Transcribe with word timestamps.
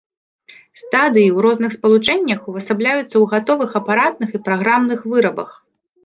Стадыі 0.81 1.25
ў 1.25 1.37
розных 1.45 1.71
спалучэннях 1.77 2.39
увасабляюцца 2.51 3.05
ў 3.07 3.21
гатовых 3.33 3.71
апаратных 3.81 4.29
і 4.37 4.41
праграмных 4.47 4.99
вырабах. 5.13 5.49